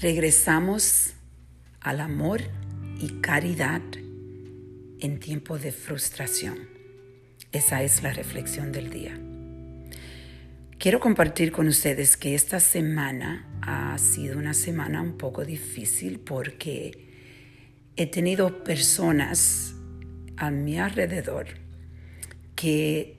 Regresamos 0.00 1.12
al 1.82 2.00
amor 2.00 2.40
y 2.98 3.20
caridad 3.20 3.82
en 4.98 5.20
tiempo 5.20 5.58
de 5.58 5.72
frustración. 5.72 6.56
Esa 7.52 7.82
es 7.82 8.02
la 8.02 8.10
reflexión 8.10 8.72
del 8.72 8.88
día. 8.88 9.20
Quiero 10.78 11.00
compartir 11.00 11.52
con 11.52 11.68
ustedes 11.68 12.16
que 12.16 12.34
esta 12.34 12.60
semana 12.60 13.46
ha 13.60 13.98
sido 13.98 14.38
una 14.38 14.54
semana 14.54 15.02
un 15.02 15.18
poco 15.18 15.44
difícil 15.44 16.18
porque 16.18 17.92
he 17.96 18.06
tenido 18.06 18.64
personas 18.64 19.74
a 20.38 20.50
mi 20.50 20.78
alrededor 20.78 21.46
que 22.56 23.18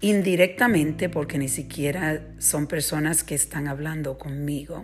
indirectamente, 0.00 1.08
porque 1.08 1.38
ni 1.38 1.48
siquiera 1.48 2.34
son 2.38 2.66
personas 2.66 3.22
que 3.22 3.36
están 3.36 3.68
hablando 3.68 4.18
conmigo, 4.18 4.82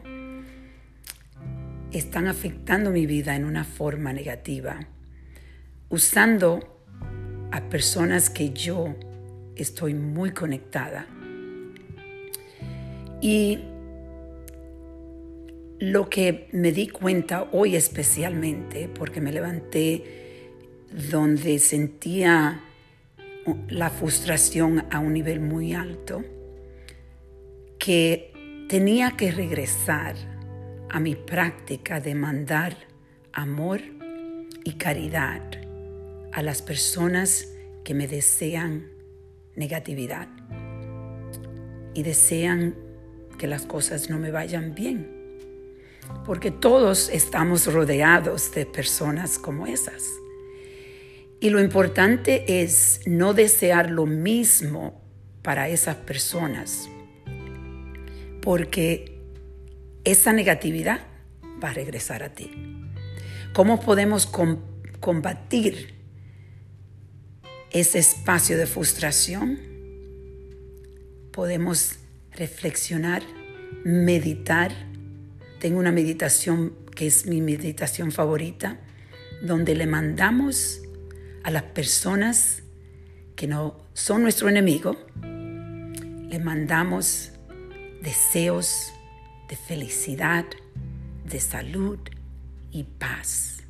están 1.93 2.27
afectando 2.27 2.91
mi 2.91 3.07
vida 3.07 3.35
en 3.35 3.45
una 3.45 3.65
forma 3.65 4.13
negativa, 4.13 4.81
usando 5.89 6.83
a 7.51 7.69
personas 7.69 8.29
que 8.31 8.51
yo 8.51 8.95
estoy 9.57 9.95
muy 9.95 10.33
conectada. 10.33 11.07
Y 13.21 13.59
lo 15.81 16.09
que 16.11 16.49
me 16.53 16.73
di 16.73 16.89
cuenta 16.89 17.49
hoy 17.53 17.77
especialmente, 17.77 18.89
porque 18.89 19.21
me 19.21 19.33
levanté 19.33 20.51
donde 21.11 21.59
sentía 21.59 22.61
la 23.69 23.89
frustración 23.91 24.85
a 24.91 24.99
un 24.99 25.15
nivel 25.15 25.41
muy 25.41 25.73
alto, 25.73 26.23
que 27.79 28.33
tenía 28.69 29.13
que 29.13 29.31
regresar 29.31 30.38
a 30.91 31.01
mi 31.01 31.15
práctica 31.15 32.01
de 32.01 32.15
mandar 32.15 32.77
amor 33.33 33.81
y 34.65 34.73
caridad 34.73 35.43
a 36.33 36.43
las 36.43 36.63
personas 36.63 37.49
que 37.85 37.95
me 37.95 38.07
desean 38.07 38.89
negatividad 39.57 40.29
y 41.95 42.03
desean 42.03 42.75
que 43.39 43.47
las 43.47 43.63
cosas 43.67 44.11
no 44.11 44.19
me 44.19 44.31
vayan 44.31 44.75
bien. 44.75 45.17
Porque 46.25 46.51
todos 46.51 47.11
estamos 47.11 47.73
rodeados 47.73 48.53
de 48.53 48.67
personas 48.67 49.39
como 49.39 49.67
esas. 49.67 50.05
Y 51.41 51.51
lo 51.51 51.61
importante 51.61 52.63
es 52.63 53.01
no 53.07 53.35
desear 53.35 53.91
lo 53.91 54.07
mismo 54.07 55.01
para 55.43 55.69
esas 55.69 55.97
personas. 55.97 56.89
Porque 58.41 59.18
esa 60.11 60.33
negatividad 60.33 61.01
va 61.63 61.71
a 61.71 61.75
regresar 61.75 62.23
a 62.23 62.31
ti. 62.31 62.51
¿Cómo 63.53 63.81
podemos 63.81 64.27
combatir 65.01 65.95
ese 67.71 67.99
espacio 67.99 68.57
de 68.57 68.67
frustración? 68.67 69.59
Podemos 71.33 71.97
reflexionar, 72.33 73.23
meditar. 73.85 74.73
Tengo 75.61 75.79
una 75.79 75.93
meditación 75.93 76.75
que 76.95 77.07
es 77.07 77.27
mi 77.27 77.41
meditación 77.41 78.11
favorita, 78.11 78.81
donde 79.43 79.75
le 79.75 79.87
mandamos 79.87 80.81
a 81.45 81.51
las 81.51 81.63
personas 81.65 82.63
que 83.37 83.47
no 83.47 83.77
son 83.93 84.23
nuestro 84.23 84.49
enemigo, 84.49 84.97
le 85.23 86.39
mandamos 86.41 87.33
deseos, 88.03 88.93
de 89.49 89.57
felicidad, 89.57 90.45
de 91.25 91.41
salud 91.41 91.99
y 92.71 92.85
paz. 92.85 93.63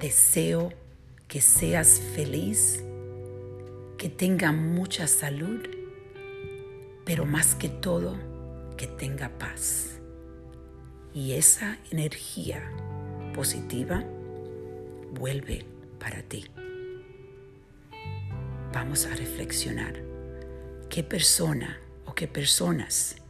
Deseo 0.00 0.72
que 1.28 1.40
seas 1.40 2.00
feliz, 2.14 2.82
que 3.98 4.08
tenga 4.08 4.52
mucha 4.52 5.06
salud, 5.06 5.60
pero 7.04 7.26
más 7.26 7.54
que 7.54 7.68
todo, 7.68 8.16
que 8.76 8.86
tenga 8.86 9.28
paz. 9.38 10.00
Y 11.14 11.32
esa 11.32 11.78
energía 11.90 12.62
positiva 13.34 14.04
vuelve 15.12 15.66
para 15.98 16.22
ti. 16.22 16.46
Vamos 18.72 19.06
a 19.06 19.14
reflexionar 19.14 20.02
qué 20.88 21.02
persona 21.02 21.78
o 22.06 22.14
qué 22.14 22.26
personas 22.26 23.21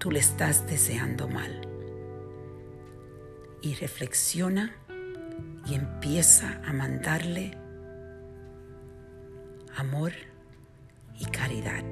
tú 0.00 0.10
le 0.10 0.18
estás 0.18 0.66
deseando 0.66 1.28
mal. 1.28 1.60
Y 3.60 3.74
reflexiona 3.74 4.74
y 5.66 5.74
empieza 5.74 6.62
a 6.64 6.72
mandarle 6.72 7.52
amor 9.76 10.12
y 11.18 11.26
caridad. 11.26 11.84